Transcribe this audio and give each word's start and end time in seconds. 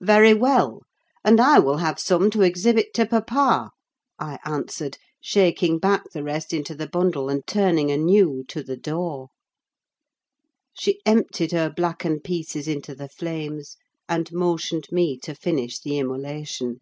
"Very 0.00 0.32
well—and 0.32 1.38
I 1.38 1.58
will 1.58 1.76
have 1.76 2.00
some 2.00 2.30
to 2.30 2.40
exhibit 2.40 2.94
to 2.94 3.04
papa!" 3.04 3.72
I 4.18 4.38
answered, 4.42 4.96
shaking 5.20 5.78
back 5.78 6.04
the 6.12 6.22
rest 6.22 6.54
into 6.54 6.74
the 6.74 6.88
bundle, 6.88 7.28
and 7.28 7.46
turning 7.46 7.90
anew 7.90 8.44
to 8.48 8.62
the 8.62 8.78
door. 8.78 9.28
She 10.72 11.02
emptied 11.04 11.52
her 11.52 11.68
blackened 11.68 12.24
pieces 12.24 12.66
into 12.66 12.94
the 12.94 13.10
flames, 13.10 13.76
and 14.08 14.32
motioned 14.32 14.86
me 14.90 15.18
to 15.18 15.34
finish 15.34 15.78
the 15.78 15.98
immolation. 15.98 16.80